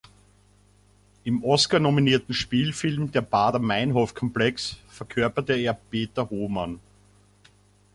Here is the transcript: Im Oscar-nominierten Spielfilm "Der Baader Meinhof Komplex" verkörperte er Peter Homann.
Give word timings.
Im 1.25 1.43
Oscar-nominierten 1.43 2.33
Spielfilm 2.33 3.11
"Der 3.11 3.21
Baader 3.21 3.59
Meinhof 3.59 4.15
Komplex" 4.15 4.77
verkörperte 4.89 5.53
er 5.53 5.75
Peter 5.75 6.27
Homann. 6.27 6.79